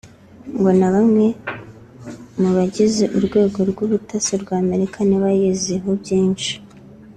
[0.57, 1.27] ngo na bamwe
[2.39, 6.53] mu bagize urwego rw’ubutasi rwa Amerika ntibayiziho byinshi